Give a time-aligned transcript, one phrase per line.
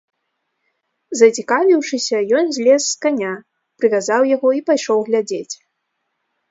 [1.19, 3.33] Зацікавіўшыся, ён злез з каня,
[3.83, 5.49] прывязаў яго і пайшоў глядзець.